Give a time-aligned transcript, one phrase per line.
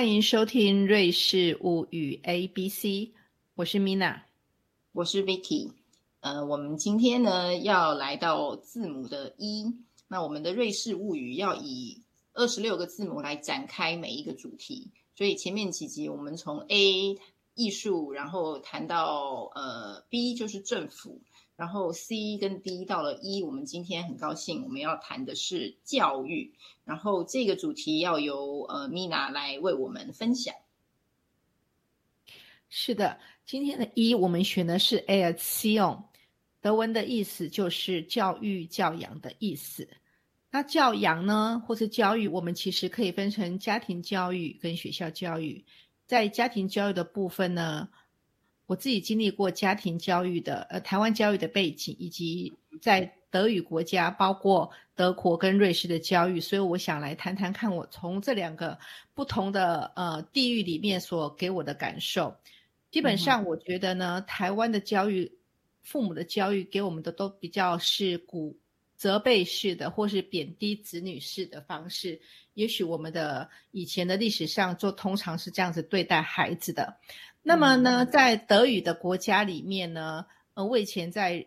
[0.00, 2.88] 欢迎收听《瑞士物语 A B C》，
[3.54, 4.22] 我是 Mina，
[4.92, 5.72] 我是 Vicky。
[6.20, 9.76] 呃，我们今天呢要来到字母的一，
[10.08, 17.18] 那我们的瑞士物语要以二十六个字母来展开每一个主题，所以前面几集我们从 A
[17.52, 21.20] 艺术，然后谈到呃 B 就是政府。
[21.60, 26.54] 然后 C 跟 D 到了一，我们今天很高兴，我们要谈的是教育。
[26.86, 30.54] 然后这个主题要由呃 Mina 来为我们分享。
[32.70, 36.04] 是的，今天的一我们选的是 Erziehung，
[36.62, 39.86] 德文的意思就是教育、教养的意思。
[40.50, 45.62] 那教养呢，或是教育，我们其实可以分成家庭教育跟学校教育。
[46.06, 47.90] 在家庭教育的部分呢。
[48.70, 58.78] 我自己经历过家庭教育的，呃，台湾教育的背景，以及在德语国家，包括德国跟瑞士的教育，所以我想来谈谈看，我从这两个
[59.12, 62.32] 不同的呃地域里面所给我的感受。
[62.92, 65.32] 基本上，我觉得呢，台湾的教育，
[65.82, 68.56] 父母的教育给我们的都比较是鼓
[69.00, 72.20] 责备式的，或是贬低子女式的方式。
[72.52, 76.98] 也许我们的以前的历史上，就通常是这样子对待孩子的。
[77.42, 81.46] 那么呢，在德语的国家里面呢，呃，我以前在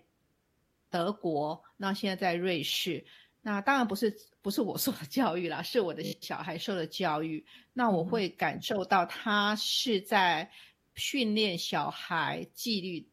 [0.90, 3.06] 德国，那现在在瑞士，
[3.44, 7.46] 那当然不是不是我受的教育啦，是我的小孩受的教育。
[7.72, 10.50] 那我会感受到他是在
[10.96, 13.08] 训练小孩纪律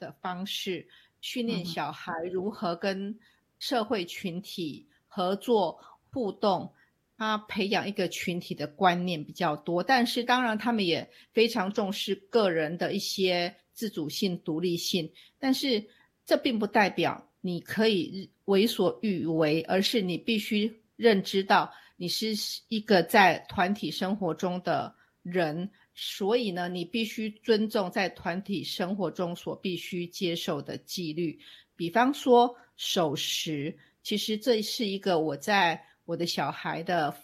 [0.00, 0.88] 的方式，
[1.20, 3.16] 训练小孩如何跟
[3.64, 5.80] 社会群体合作
[6.12, 6.70] 互动。
[7.16, 15.10] 他培养一个群体的观念比较多，但是当然他们也非常重视个人的一些自主性、独立性。
[15.38, 15.82] 但是
[16.26, 22.34] 这并不代表你可以为所欲为，而是你必须认知到你是
[22.68, 31.38] 一个在团体生活中的人，所以呢，你必须尊重在团体生活中所必须接受的纪律。
[31.76, 35.84] 比方说守时，其实这是一个我在。
[36.06, 37.16] 我的小孩的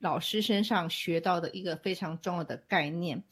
[0.00, 3.22] 老师身上学到的一个非常重要的概念。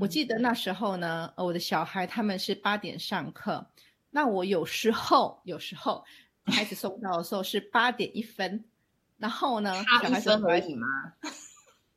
[0.00, 3.64] 我记得那时候呢，我的小孩他们是八点上课，
[4.10, 6.04] 那我有时候有时候
[6.46, 8.64] 孩子送到的时候是八点一分，
[9.16, 9.72] 然后呢，
[10.02, 10.88] 小孩分而已吗？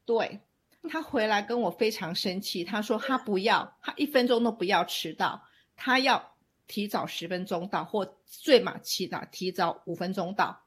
[0.05, 0.39] 对，
[0.87, 5.43] 他回来跟我非常生气，他说他不要，他一分钟都不要迟到，
[5.75, 6.34] 他要
[6.67, 10.61] 提早十分钟到，或最晚起到提早五分钟到。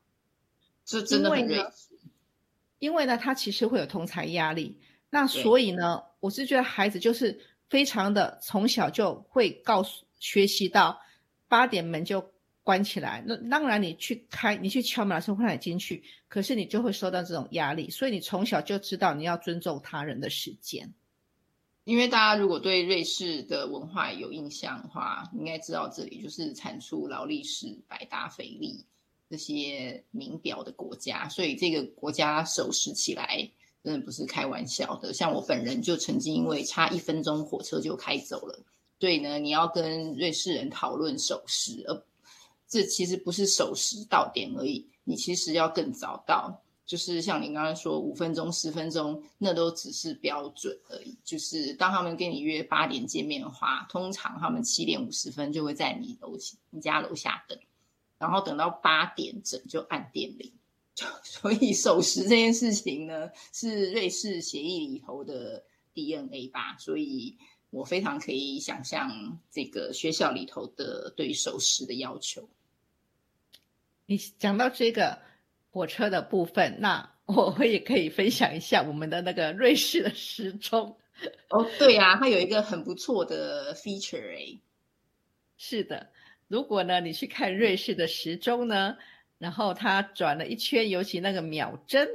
[0.85, 1.65] 是真的很睿
[2.79, 4.79] 因为呢，他其实会有同才压力，
[5.11, 7.39] 那所以呢，我是觉得孩子就是
[7.69, 10.99] 非常的从小就会告诉学习到
[11.49, 12.25] 八点门就
[12.63, 13.23] 关起来。
[13.27, 20.95] 那当然你去开，你去敲门的时候会让你进去，可是你就会受到这种压力，所以你从小就知道你要尊重他人的时间。
[21.89, 28.85] 因为大家如果对瑞士的文化有印象的话，应该知道这里就是产出劳力士、百达翡丽。
[29.31, 33.51] 这些名表的国家，所以这个国家守时起来
[33.83, 35.15] 真的不是开玩笑的。
[35.15, 38.63] 像我本人就曾经因为差一分钟火车就开走了，
[39.01, 42.03] 所以呢，你要跟瑞士人讨论守时，而
[42.69, 46.61] 这其实不是守时到点而已，你其实要更早到。
[46.89, 51.15] 就是像你刚刚说五分钟、十分钟，那都只是标准而已。
[51.23, 56.35] 就是当他们跟你约八点见面的话，通常他们七点五十分就会在你楼
[56.71, 57.59] 你家楼下等。
[58.17, 60.51] 然后等到八点整就按电铃，
[61.23, 65.63] 所以守时这件事情呢，是瑞士协议里头的
[65.93, 66.75] DNA 吧。
[66.79, 67.37] 所以
[67.69, 72.49] 我非常可以想象这个学校里头的对守时的要求。
[74.07, 75.21] 你讲到这个
[75.71, 80.97] 火车的部分，那我也可以分享一下我们的那个瑞士的时钟。
[81.51, 84.61] 哦，对呀，它有一个很不错的 feature 哎。
[85.57, 86.09] 是的。
[86.47, 88.97] 如果呢，你去看瑞士的时钟呢，
[89.37, 92.09] 然后它转了一圈，尤其那个秒针，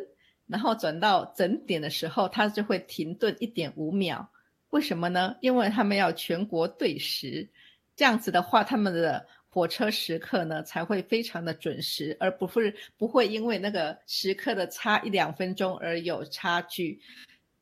[0.48, 4.30] 然后转到整点的时候，它就会停顿一点五秒。
[4.70, 5.36] 为什么呢？
[5.42, 7.48] 因为他们要全国对时，
[7.96, 17.00] 这样子的话，他们的火车时刻呢才会非常的准时，而不是不会因为那个时刻的差一两分钟而有差距。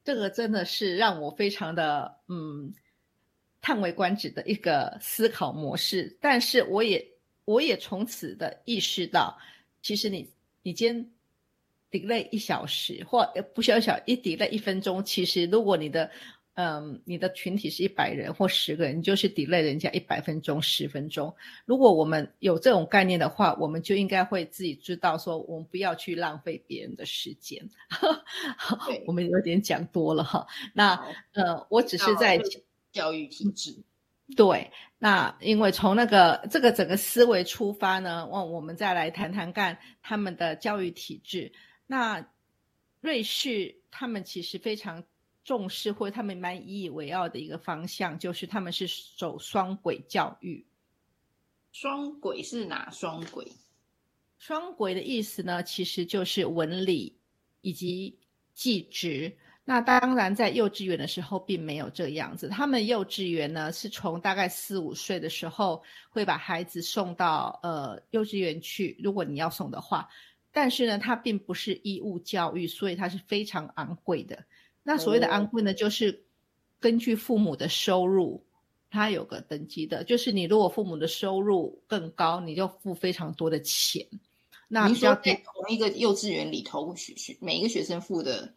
[0.04, 2.74] 这个真的是让我非常的嗯。
[3.64, 7.08] 叹为观止的一个思考模式，但是我也
[7.46, 9.38] 我也从此的意识到，
[9.84, 10.28] 其实你
[10.64, 11.12] 你今天
[11.92, 13.24] delay 一小时或
[13.54, 16.10] 不小小一 delay 一分钟，其实如果你的
[16.56, 21.34] 嗯，你的群体是一百人或十个人，你就是 delay 人家一百分钟、十分钟。
[21.66, 27.68] 如果我们有这种概念的话，我们就应该会自己知道说，我们不要去浪费别人的时间。
[29.08, 30.46] 我们有点讲多了哈。
[30.74, 30.94] 那
[31.32, 32.38] 呃，我只是在
[32.92, 33.74] 教育体制。
[34.36, 34.70] 对，
[35.00, 41.54] 那因为从那个这个整个思维出发呢，我我们再来谈谈看他们的教育体制。
[41.88, 42.28] 那
[43.00, 45.02] 瑞士他们其实非常。
[45.44, 50.66] 重视或者他们蛮引以为傲的一个方向，就是他们是走双轨教育。
[51.72, 53.52] 双轨是哪双轨？
[54.38, 57.16] 双轨的意思呢，其实就是文理
[57.62, 58.18] 以及
[58.54, 59.38] 技职。
[59.64, 62.50] 那当然，在幼稚园的时候并没有这样子。
[62.50, 70.10] 他们幼稚园呢，是从大概四五岁的时候会把孩子送到呃幼稚园去，如果你要送的话。
[70.52, 74.44] 但是呢，它并不是义务教育，所以它是非常昂贵的。
[74.84, 76.24] 那所谓的安贵呢，就是
[76.80, 78.44] 根据父母的收入，
[78.90, 84.06] 它有个等级的，就是你如果父母的收入更高，你就付非常多的钱。
[84.68, 88.54] 那你说在同一个幼稚园里头，学学每一个学生付的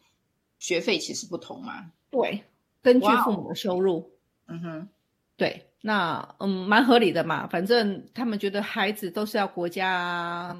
[0.58, 1.90] 学费其实不同吗？
[2.10, 2.44] 对，
[2.80, 4.10] 根据父母的收入。
[4.46, 4.88] 嗯哼，
[5.36, 7.46] 对，那嗯，蛮合理的嘛。
[7.46, 10.56] 反正他们觉得孩子都是要国家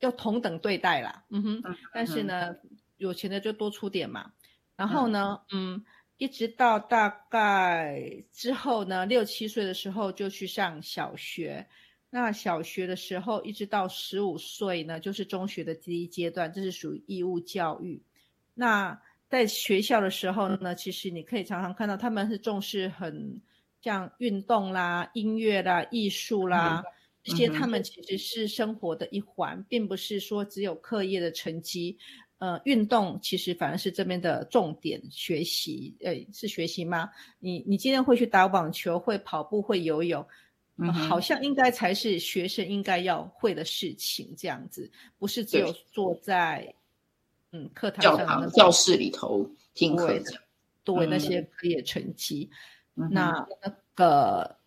[0.00, 1.24] 要同等对待啦。
[1.30, 1.62] 嗯哼，
[1.92, 2.54] 但是呢，
[2.98, 4.30] 有钱的就多出点嘛。
[4.80, 5.84] 然后呢，嗯，
[6.16, 11.68] 一直到大概之后呢，六七岁的时候就去上小学。
[12.08, 18.02] 那小学的时候，一直到十五岁呢，就是中学的第一阶段，这是属于义务教育。
[18.54, 18.98] 那
[19.28, 23.38] 在学校的时候呢，其实你可以常常看到他们是重视很
[23.82, 26.82] 像运动啦、音乐啦、艺术啦
[27.22, 31.98] 这些，他们其实是生活的一环，并不是说只有课业的成绩。
[32.40, 37.10] 呃，运动其实反而是这边的重点学习，呃，是学习吗？
[37.38, 40.26] 你你今天会去打网球，会跑步，会游泳，
[41.08, 46.74] 好像应该才是学生应该要会的事情，这样子，不是只有坐在
[47.52, 50.32] 嗯课堂上教室里头听课的，
[50.82, 52.50] 对那些课业成绩，
[52.94, 54.59] 那那个。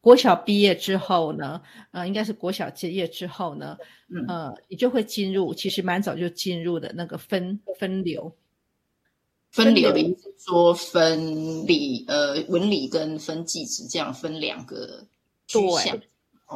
[0.00, 1.60] 国小毕业之后呢，
[1.90, 3.76] 呃，应该是国小结业之后呢，
[4.28, 8.34] 呃，你就会进入，其实蛮早就进入的那个分分流。
[9.50, 15.06] 分流的意思说分理，呃，文理跟分技职这样分两个
[15.46, 15.60] 对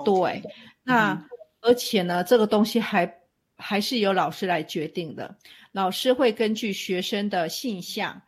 [0.05, 0.43] 对，
[0.85, 1.27] 那
[1.63, 3.21] 而且呢，这个东西还
[3.57, 5.35] 还是由老师来决定的，
[5.73, 8.21] 老师会根据学生的性向，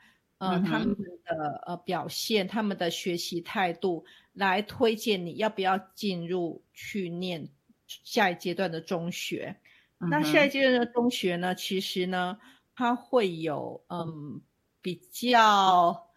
[0.50, 4.04] 呃，他们的呃表现，他们的学习态度。
[4.36, 7.48] 来推荐你要不要进入去念
[7.86, 9.54] 下一阶段的中学。
[9.96, 11.54] 那下一阶段的中学呢？
[11.54, 12.36] 其实呢，
[12.74, 14.40] 它会有嗯
[14.82, 16.08] 比较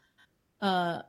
[0.58, 1.06] 呃，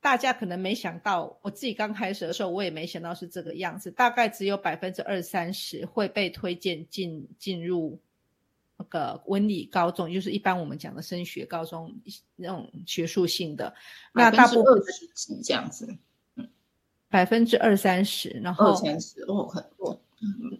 [0.00, 3.90] 大家可能没想到，我自己刚开始的时候，我也没想到是这个样子。
[3.90, 8.00] 大概只有百分之二三十会被推荐进进入
[8.76, 11.94] 那个文理高中，就是一般我们讲的升学高中
[12.36, 13.74] 那种学术性的。
[14.12, 15.96] 那大部分二十几这样子。
[17.08, 20.00] 百分之二三十，然后二三十哦，很多，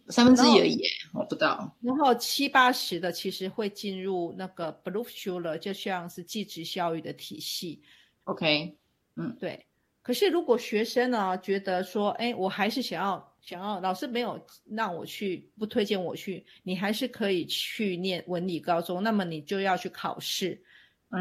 [0.09, 0.81] 三分之一而已，
[1.13, 1.75] 我不到。
[1.81, 7.83] 然后七八十的其实会进入那个 Berufsschule，就像是技职教育的体系。
[8.23, 8.77] OK，
[9.17, 9.67] 嗯，对。
[10.05, 19.03] 可是如果学生呢觉得说，哎，我还是想要想要，老师没有让我去，不推荐我去，你还是可以去念文理高中。
[19.03, 20.61] 那么你就要去考试，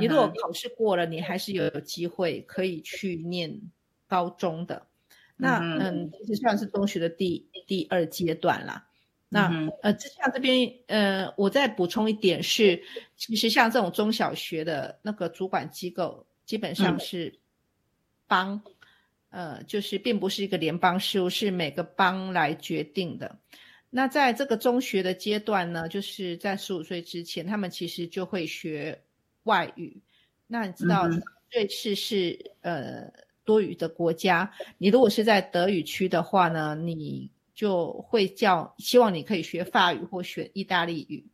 [0.01, 3.57] 你如果考试过了，你还是有机会可以去念
[4.05, 4.85] 高中的。
[5.37, 8.85] 那嗯，其实算是中学的第第二阶段啦。
[9.29, 9.49] 那
[9.81, 12.83] 呃，像这边呃，我再补充一点是，
[13.15, 17.33] 其实像这种中小学的那个主管机构，基本上是
[18.27, 18.61] 帮，
[19.33, 23.39] 呃，就是并不是一个联邦事务，是每个邦来决定的。
[23.89, 29.01] 那在这个中学的阶段呢，就是在十五岁之前，他们其实就会学
[29.43, 30.01] 外语。
[30.47, 31.09] 那你知道
[31.51, 33.11] 瑞士是呃。
[33.45, 41.27] 多语的国家，你如果是在德语区的话呢，你就会叫希望你可以学法语或学意大利语。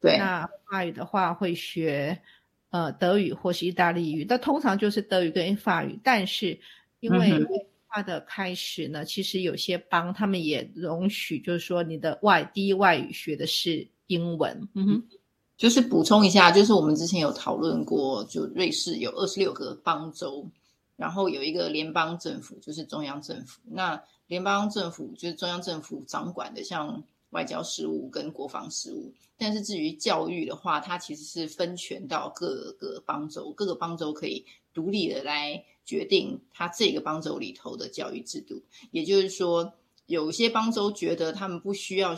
[0.00, 2.22] 对，那法语的话会学
[2.70, 5.98] 呃德语或是意大利语，那通常就是德语跟法语。
[6.04, 6.56] 但是
[7.00, 7.44] 因为
[7.88, 14.68] 它的开始呢，其实有些邦他们也容许，就是说你的外第一外语学的是英文。
[14.74, 15.08] 嗯哼，
[15.56, 20.48] 就是补充一下，就是我们之前有讨论过，就瑞士有二十六个邦州。
[20.96, 23.60] 然后有一个联邦政府，就是中央政府。
[23.70, 29.12] 那联邦政府就是中央政府掌管的，像外交事务跟国防事务。
[29.38, 38.62] 但是至于教育的话，它其实是分权到各个邦州，各个邦州可以独立的来决定它这个邦州里头的教育制度。
[38.92, 39.74] 也就是说，
[40.06, 42.16] 有些邦州觉得他们不需要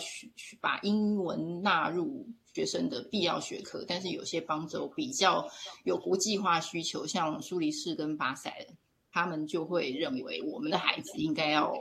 [0.61, 5.49] 把英文纳入学生的必要学科，但是有些邦州比较
[5.85, 8.69] 有国际化需求，像苏黎世跟巴塞，
[9.11, 11.73] 他们就会认为我们的孩子应该要。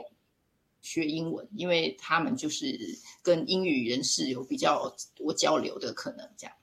[0.80, 2.78] 学英文，因为他们就是
[3.22, 6.56] 跟英语人士有比较多交流的可能，这样。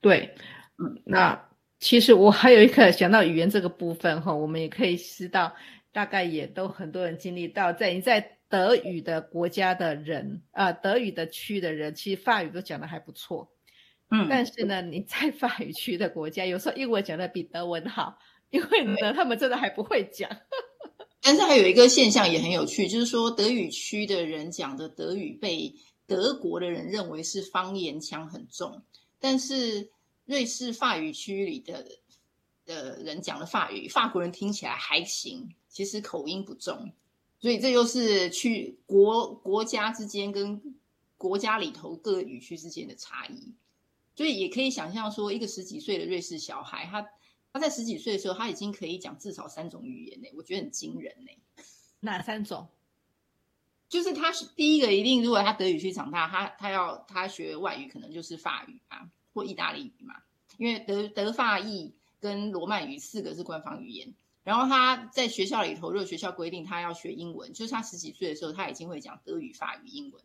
[0.00, 0.34] 对，
[0.78, 1.48] 嗯，那
[1.78, 5.54] 其实我还有一个想到语言这个部分哈，我们也可以知道，
[5.92, 13.50] 大概也都很多人经历到，在你在德语的国家的人啊，德语的区的人，其实法语都讲的还不错，
[14.10, 18.18] 嗯，但是呢，你在法语区的国家，有时候英文讲的比德文好，
[18.50, 20.30] 因为呢，他们真的还不会讲。
[21.26, 25.74] 但是还有一个现象也很有趣，就是说德语区的人讲的德语被
[26.06, 28.82] 德国的人认为是方言腔很重，
[29.18, 29.88] 但是
[30.26, 31.86] 瑞士法语区里的
[32.66, 36.92] 的人讲的法语，法国人听起来还行，其实口音不重，
[37.40, 40.60] 所以这就是去国国家之间跟
[41.16, 43.54] 国家里头各语区之间的差异，
[44.14, 47.08] 所以也可以想象说，一个十几岁的瑞士小孩，他。
[47.54, 51.30] 他在十几岁的时候，他已经可以讲至少三种语言呢，我觉得很惊人呢。
[52.00, 52.66] 哪三种？
[53.88, 60.16] 就是他是第一个，一定如果他德语区长大，他他要他学外语，可能就是法语啊或意大利语嘛，
[60.58, 64.12] 因为德德法意跟罗曼语四个是官方语言。
[64.42, 70.20] 然后他在学校里头，如果学校规定他要学英文，就是他十几岁的时候，他已经会讲德语、法语、英文。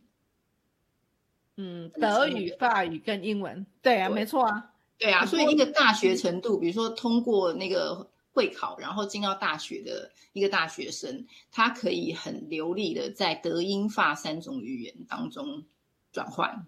[1.58, 4.74] 嗯，德语、法语跟英文，对啊，没错啊。
[5.00, 15.64] 对啊，所以一个大学程度，比如说通过那个会考，然后进到大学的一个大学生，他可以很流利的在德英法三种语言当中
[16.12, 16.68] 转换。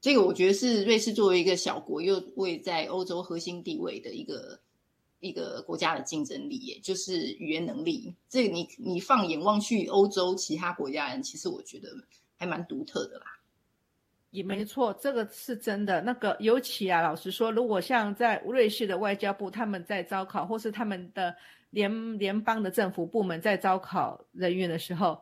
[0.00, 4.60] 这个我觉得是瑞士作为一个小国，又位在欧洲核心地位的一个
[5.18, 8.14] 一个国家的竞争力，也就是语言能力。
[8.28, 11.88] 这个你你放眼望去，欧洲其他国家人，其实我觉得
[12.36, 13.37] 还蛮独特的啦。
[14.30, 16.02] 也没错，这个是真的。
[16.02, 21.34] 那个尤其啊，老实说，如果像在瑞士的外交部，他们在招考，或是他们的
[21.70, 25.18] 联联邦的政府部门在招考人员的时候，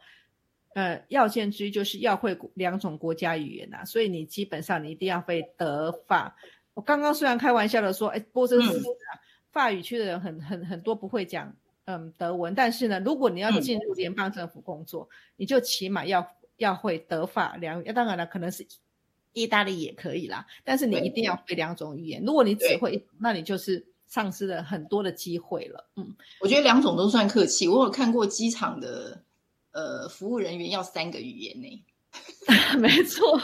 [0.74, 3.84] 呃，要件之一就是要会两种国家语言呐。
[3.84, 6.34] 所以你基本上你一定要会德法。
[6.74, 8.82] 我刚刚虽然开玩笑的说，哎，波这是
[9.52, 17.92] 法语区的人很很很多不会讲嗯德文，但是呢，如果你要进入联邦政府工作，你就起码要要会德法两语。
[17.92, 18.66] 当然了，可能是。
[19.36, 22.24] 意大利也可以啦，但是你一定要会两种语言。
[22.24, 25.90] 如果你只会，那你就是丧失了很多的机会了。
[25.96, 27.68] 嗯，我觉得两种都算客气。
[27.68, 29.22] 我有看过机场的
[29.72, 31.84] 呃服务人员要三个语言呢。
[32.80, 33.38] 没错，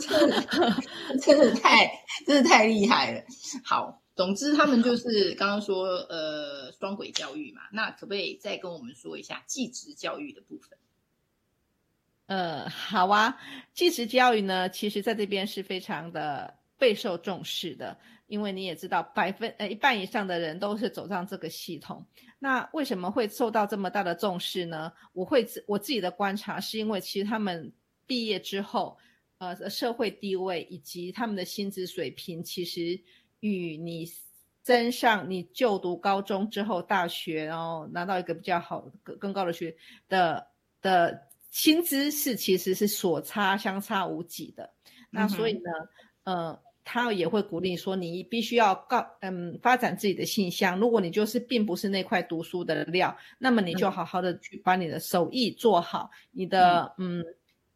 [0.00, 0.82] 真的
[1.20, 1.90] 真的太
[2.26, 3.22] 真的太厉害了。
[3.62, 10.78] 好，总之他们就是刚刚说呃双轨教育嘛，那可不可以再跟我们说一下继职教育的部分？
[12.26, 13.36] 呃，好啊，
[13.72, 22.04] 继职教育呢，其实在这边是非常的备受重视的，因为你也知道，百分呃一半以上的人都是走上这个系统。
[22.40, 24.92] 那为什么会受到这么大的重视呢？
[25.12, 27.72] 我会自我自己的观察，是因为其实他们
[28.08, 28.98] 毕业之后，
[29.38, 33.00] 呃，社会地位以及他们的薪资水平，其实
[33.38, 34.04] 与你
[34.64, 39.76] 升上你就读高中之后，大学然后拿到一个比较好更更高的学
[40.08, 40.44] 的
[40.82, 41.25] 的。
[41.56, 44.70] 薪资是其实是所差相差无几的，
[45.08, 45.70] 那所以呢，
[46.24, 50.78] 呃，他也会鼓励说，你必须要告，嗯，发展自己的信箱。
[50.78, 57.24] 如果你就是并不是那块读书的料，那么你就好好的去把你的手艺做好，你的嗯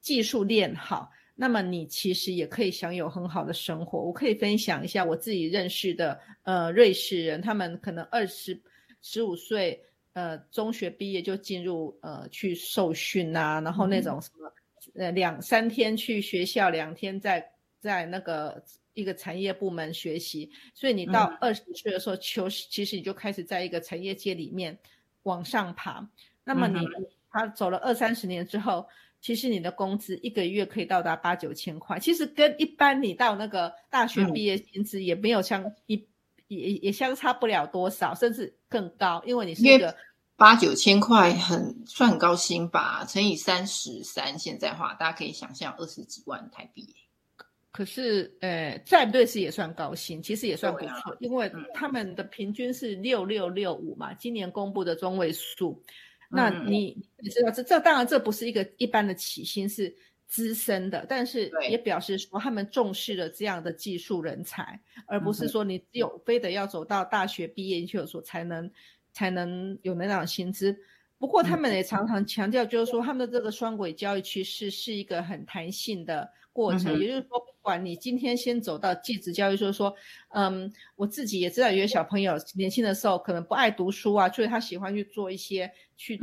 [0.02, 3.99] 技术练好，那么你其实也可以享有很好的生活。
[3.99, 8.60] 我可以分享一下我自己认识的呃瑞士人，他们可能二十
[9.00, 9.82] 十五岁。
[10.12, 14.52] 呃，中学毕业就进入呃去受训呐，然后那种什么
[14.95, 18.62] 呃两三天去学校，两天在在那个
[18.95, 24.76] 一个产业部门学习，所以你到二十岁的时候，求其实你就开始在一个产业界里面
[25.23, 26.09] 往上爬。
[26.45, 26.85] 那么你
[27.31, 28.88] 他走了二三十年之后，
[29.21, 36.05] 其实你的工资一个月可以到达八九千块，其实跟一般你到那个大学毕业薪资也没有相一。
[36.49, 39.95] 也也相差不了多少，甚至更高，因为你是一个
[40.37, 43.05] 八九千块，很算很高薪吧？
[43.05, 46.95] 乘以三十三，现在话大家可以想象二十几万台币。
[47.73, 55.83] 可是，呃，在瑞士也算高薪，其实也算不错，因为他们的平均是六六六五嘛，今年公布的中位数。
[56.29, 59.95] 那你你知道这这当然这不是一个一般的起薪，是
[60.30, 68.70] 资深的，但是也表示说他们重视了这样的技术人才，而不是说你只有非得要走到大学毕业研究所才能
[69.12, 70.78] 才能有那样的薪资。
[71.18, 79.95] 不过他们也常常强调，就是说他们的这个双轨教育趋势是一个很弹性的过程，嗯也就是说，不管你今天先走到继职教育，就是说，
[80.31, 86.19] 嗯，我自己也知道有些小朋友年轻的时候可能不爱读书啊，所以他喜欢去做一些去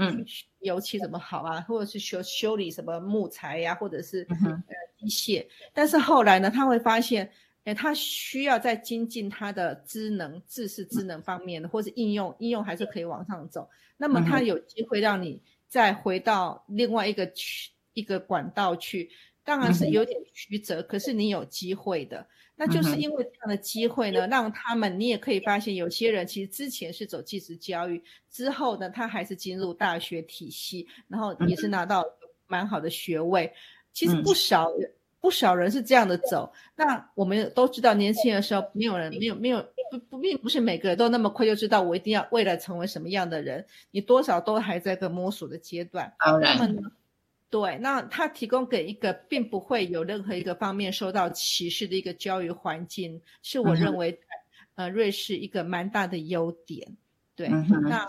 [0.59, 5.45] 油漆怎么好啊，或者是修修理什么木材呀、或者是嗯呃机械。
[5.73, 7.29] 但是后来呢，他会发现，
[7.65, 13.69] 哎，他需要再精进他的知能、知识、智能方面的，或者应用应用还是可以往上走。
[13.97, 19.09] 那么他有机会让你再回到另外一个区一个管道去，
[19.47, 22.27] 当然是有点曲折，可是你有机会的。
[22.57, 32.03] 那就是因为这样的机会呢，让他们你也可以发现，有些人其实之前是走技职教育，之后呢，他还是进入大学体系，然后也是拿到
[32.45, 33.53] 蛮好的学位。
[33.93, 36.51] 其实嗯不少人、不少人是这样的走。
[36.75, 46.13] 那我们都知道，年轻的时候没有人没有没有不不并不是每个人都那么快就知道我一定要未来成为什么样的人，你多少都还在个摸索的阶段。
[46.19, 46.91] 当然，那么呢，
[47.49, 54.19] 对，那他提供给一个并不会有任何一个方面受到歧视的一个教育环境，是我认为在
[54.75, 56.85] 呃瑞士一个蛮大的优点。
[57.35, 58.05] 对，嗯那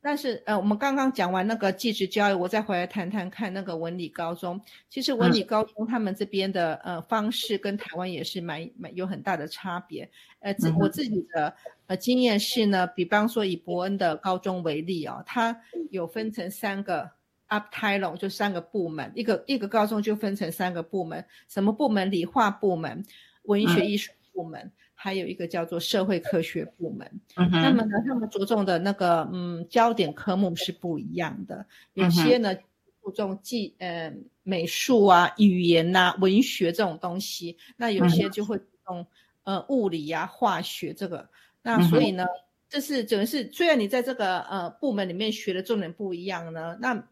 [0.00, 4.58] 但是呃，我们刚刚讲完那个技职教育，我再回来谈谈看那个文理高中。
[4.88, 10.08] 其实文理高中他们这边的呃方式跟台湾也是蛮蛮有很大的差别。
[10.38, 11.52] 呃，我自己的
[11.88, 17.10] 呃经验是呢，比方说以伯恩的高中为例哦，它有分成三个
[17.48, 22.10] uptilon，就三个部门，一个一个高中就分成三个部门，什么部门？
[22.10, 23.04] 理化部门、
[23.42, 27.10] 文学艺术部门，还有一个叫做社会科学部门。
[27.36, 32.54] 嗯，那么呢，他们着重的那个嗯焦点科目是不一样的，有些呢
[33.02, 34.12] 注重技呃
[34.42, 39.06] 美术啊、语言呐、文学这种东西，那有嗯些就会注重
[39.44, 41.28] 呃物理啊、化学这个。
[41.62, 42.24] 那所以呢，
[42.68, 47.08] 这是整个是虽然你在这个呃部门里面学的重点不一样呢，那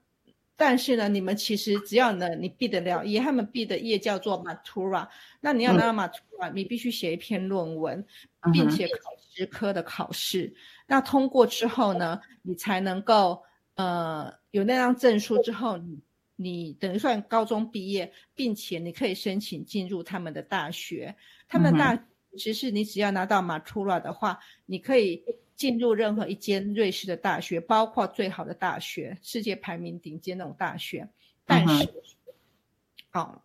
[0.57, 5.07] 但是呢，你们其实只要呢你毕得了业，他们毕的业叫做 Matura，
[5.41, 8.05] 那你要拿到 Matura，、你必须写一篇论文，
[8.53, 10.55] 并且考十科的考试。
[10.87, 13.43] 那通过之后呢，你才能够
[13.75, 16.01] 呃有那张证书之后，你
[16.37, 21.15] 你等于算高中毕业，并且你可以申请进入他们的大学。
[21.49, 21.95] 他们的大
[22.33, 25.23] 其实是你只要拿到 Matura 的话，你可以
[25.57, 31.09] 进入任何一间瑞士的大学，包括最好的大学，世界排名顶尖那种大学。
[31.47, 31.89] 但是，
[33.13, 33.41] 哦，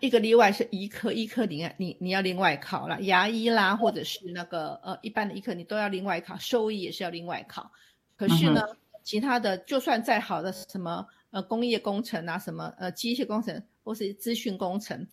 [0.00, 7.70] 一个例外是医科，医科你你你要另外考了，牙医啦，或者是那个呃一般的医科你都要另外考，兽医也是要另外考。
[8.16, 8.62] 可是呢，
[9.04, 15.06] 其他的就算再好的什么呃工业工程啊，什么呃机械工程或是资讯工程，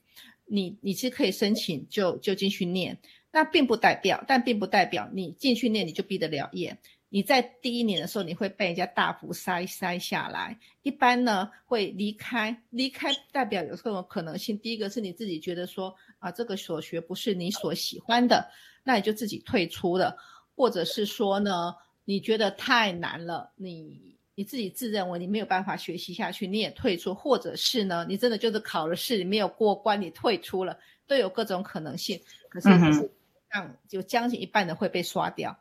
[0.45, 2.97] 你你是可以申请就就进去念，
[3.33, 6.77] 那并不代表，但并不代表你进去念你就毕得了业。
[7.09, 10.57] 你在第一年的时候，你会被人家大幅筛筛下来。
[10.83, 14.57] 一般呢会离开，离开代表有各种可能性。
[14.59, 18.47] 第一个是你自己觉得说啊，这个所学不是你所喜欢的，
[18.83, 20.15] 那你就自己退出了，
[20.55, 32.19] 或者是说呢，你觉得太难了，你你自己自认为你没有办法学习下去，你也退出，或者是呢，你真的就是考了试你没有过关，你退出了，都有各种可能性。
[32.49, 33.11] 可是嗯哼是
[33.53, 35.57] 让有将近一半的会被刷掉。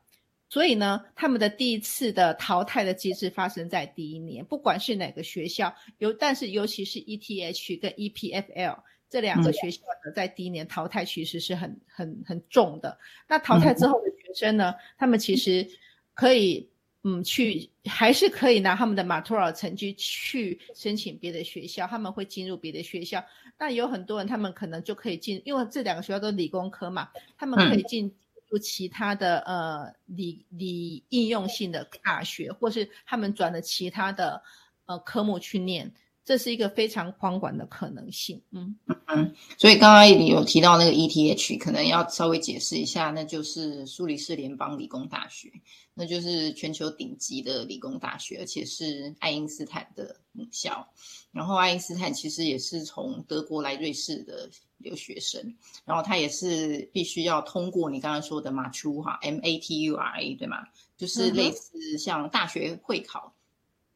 [0.49, 8.79] 所以呢，他们的第一次的淘汰的机制发生在第一年，不管是哪个学校，尤但是尤其是 ETH 跟 EPFL
[9.09, 12.99] 这两个嗯学校呢，在第一年淘汰其实是很很很重的。
[13.29, 15.67] 那淘汰之后的学生呢，他们其实
[16.15, 16.71] 可以
[17.05, 23.25] 嗯去，还是可以拿他们的马托尔成绩去申请别的学校，他们会进入别的学校。
[23.59, 28.15] 那有很多人，他们可能就可以进，因为这两个学校都是理工科嘛，他们可以进
[28.49, 34.41] 入其他的呃理理应用性的大学，或是他们转了其他的
[34.87, 35.93] 呃科目去念，
[36.25, 38.41] 这是一个非常宽广的可能性。
[38.51, 45.53] 嗯嗯，所以刚刚有提到那个 ETH，可能要稍微解释一下，那就是苏黎世联邦理工大学，
[45.95, 50.89] 那就是全球顶级的理工大学，而且是爱因斯坦的母校。
[51.33, 60.59] 然后爱因斯坦其实也是从德国来瑞士的留学生，然后他也是必须要通过你刚刚说的 MATU 哈，M A T U R A 对吗？
[60.97, 63.35] 就是类似像大学会考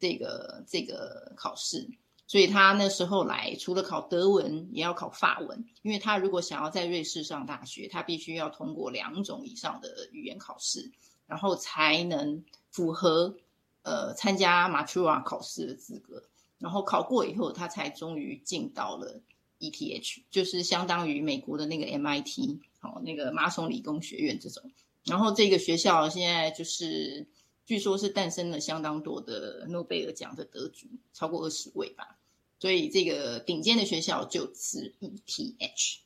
[0.01, 1.89] 这个这个考试。
[2.27, 10.91] 所以他那时候来，除了考德文，也要考法文，因为他如果想要在瑞士上大学，他必须要通过两种以上的语言考试，
[11.27, 13.37] 然后才能符合
[13.83, 16.25] 呃参加 Matura 考试的资格。
[16.59, 19.21] 然后考过以后，他才终于进到了
[19.61, 24.63] ETH，就是相当于美国的那个 MIT，哦，那个麻省理工学院这种。
[25.05, 27.27] 然后这个学校现在就是
[27.67, 32.16] 据说是诞生了相当多的诺贝尔奖的得主，超过二十位吧。
[32.59, 35.99] 所以这个顶尖的学校就是 ETH。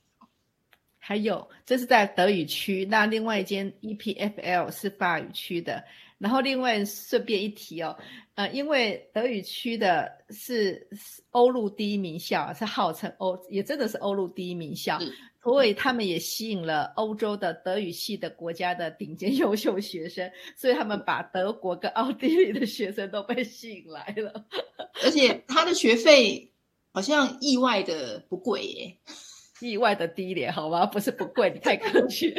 [0.98, 5.82] 还有，这是在德语区，那另外一间 EPFL 是法语区的。
[6.18, 7.96] 然后另外顺便一提哦，
[8.34, 10.86] 呃，因为德语区的是
[11.30, 15.00] 欧陆第一名校，是号称欧，也真的是欧陆第一名校，
[15.42, 24.44] 所以他们也吸引了欧洲的德语系的国家的顶尖优秀学生，所以他们把德国跟奥地利的学生都被吸引来了，
[25.02, 26.52] 而且他的学费
[26.92, 28.96] 好像意外的不贵耶。
[29.62, 30.86] 意外的低廉，好吗？
[30.86, 32.34] 不是不贵，你太客气。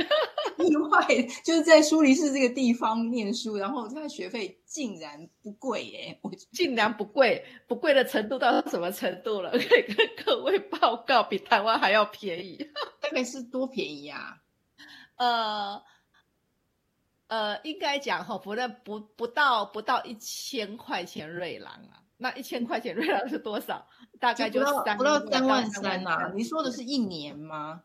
[0.59, 1.07] 意外
[1.43, 6.19] 就是在苏黎世这个地方念书，然后他的学费竟然不贵耶！
[6.21, 9.51] 我竟然不贵，不贵的程度到什么程度了？
[9.57, 12.57] 可以跟各位报告，比台湾还要便宜。
[13.01, 14.37] 大概是多便宜啊？
[15.17, 15.81] 呃
[17.27, 22.03] 呃，应该讲哈，不但不不到不到一千块钱瑞郎啊。
[22.17, 23.87] 那一千块钱瑞郎是多少？
[24.19, 26.31] 大概就三不到三万三呐。
[26.35, 27.83] 你说的是一年吗？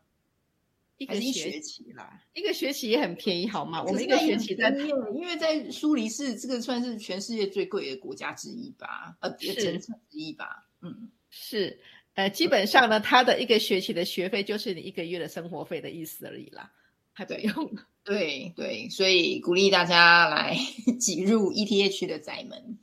[0.97, 3.83] 一个学期啦，一个学期也很便宜，好吗？
[3.83, 10.67] 我们一个学期在，因为在苏黎世这个算是全世界最贵的国家之一吧，呃，城市之一吧。
[10.81, 11.79] 嗯，是，
[12.15, 16.71] 呃，基本上呢，他的一个学期的学费就是你一个月的生活费的意思而已啦，
[17.13, 17.71] 还不用。
[18.03, 20.57] 对对，所以鼓励大家来
[20.99, 22.79] 挤入 ETH 的宅门。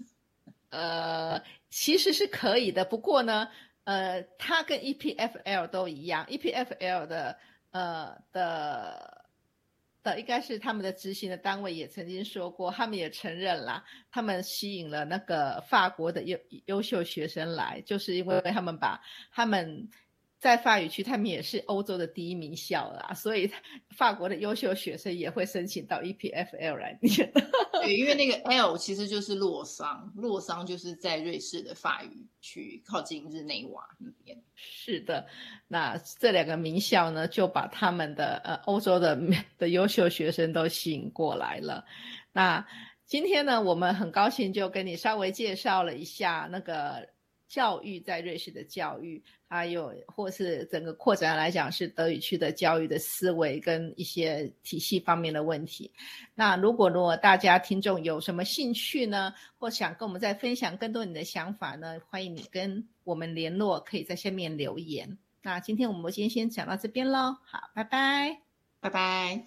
[0.69, 3.49] 呃，其实是可以的，不过呢，
[3.85, 7.39] 呃，它跟 EPFL 都一样，EPFL 的
[7.75, 9.27] 呃的
[10.03, 19.91] 的应该是他们的执行的单位也曾经说过，他们也承认了，他们吸引了那个法国的优优秀学生来，就是因为他们把他们。
[20.45, 23.51] 在法语区，他们也是欧洲的第一名校啦，所以
[23.97, 27.33] 法国的优秀学生也会申请到 EPFL 来念。
[27.81, 34.39] 对， 因为那个 L 其实就是洛桑，洛桑就是在瑞士的法语区，靠近日内瓦那边。
[34.55, 35.27] 是的，
[35.67, 39.19] 那这两个名校呢，就把他们的呃欧洲的
[39.57, 41.87] 的优秀学生都吸引过来了。
[42.33, 42.67] 那
[43.07, 47.09] 今天呢，我们很高兴就跟你稍微介绍了一下那个。
[47.47, 49.23] 教育在瑞士的教育，
[49.55, 55.89] 还有或是整个扩展来讲，是德语区的教育的思维跟一些体系方面的问题。
[56.35, 65.17] 那如果如果大家听众有什么兴趣呢，或想跟我们再分享更多你的想法呢，欢迎你跟我们联络，可以在下面留言。
[65.41, 68.41] 那今天我们今天先讲到这边喽，好，拜拜，
[68.81, 69.45] 拜拜。